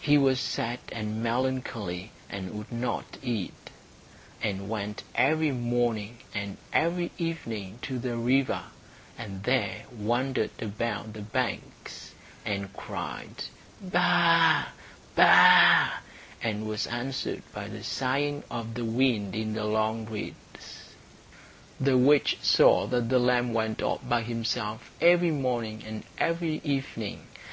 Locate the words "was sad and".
0.18-1.22